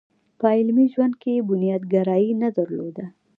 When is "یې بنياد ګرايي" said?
1.35-2.31